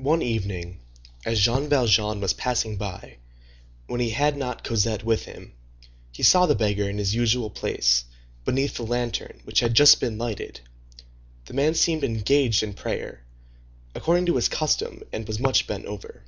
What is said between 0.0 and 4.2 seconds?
One evening, as Jean Valjean was passing by, when he